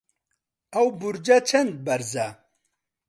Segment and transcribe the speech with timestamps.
[0.73, 2.27] ئەو بورجە چەند بەرزە؟